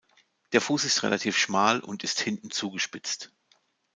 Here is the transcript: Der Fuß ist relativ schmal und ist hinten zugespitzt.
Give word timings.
Der 0.53 0.61
Fuß 0.61 0.85
ist 0.85 1.03
relativ 1.03 1.37
schmal 1.37 1.79
und 1.79 2.03
ist 2.03 2.19
hinten 2.21 2.49
zugespitzt. 2.49 3.31